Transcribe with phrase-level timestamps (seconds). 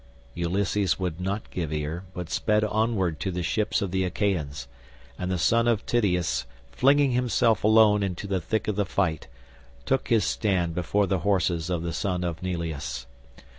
[0.33, 4.67] Ulysses would not give ear, but sped onward to the ships of the Achaeans,
[5.15, 9.27] and the son of Tydeus flinging himself alone into the thick of the fight
[9.85, 13.05] took his stand before the horses of the son of Neleus.